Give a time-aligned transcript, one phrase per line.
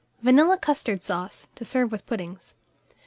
[0.23, 2.55] VANILLA CUSTARD SAUCE, to serve with Puddings.